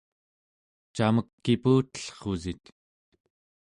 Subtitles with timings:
[0.95, 2.63] camek kiputellrusit?